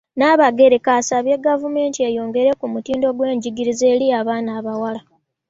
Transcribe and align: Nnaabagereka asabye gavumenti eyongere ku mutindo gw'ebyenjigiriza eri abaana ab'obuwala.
Nnaabagereka 0.15 0.89
asabye 0.99 1.35
gavumenti 1.47 1.99
eyongere 2.07 2.49
ku 2.59 2.65
mutindo 2.73 3.07
gw'ebyenjigiriza 3.15 3.83
eri 3.93 4.07
abaana 4.19 4.49
ab'obuwala. 4.57 5.01